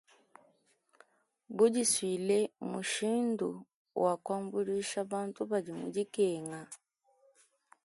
Budisuile 1.55 2.39
mmushindu 2.61 3.49
wa 4.03 4.13
kuambuluisha 4.23 4.99
bantu 5.11 5.39
badi 5.51 5.71
mu 5.79 5.87
dikenga. 5.95 6.61